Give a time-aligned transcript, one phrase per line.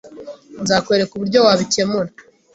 [0.61, 2.09] Nzakwereka uburyo wabikemura.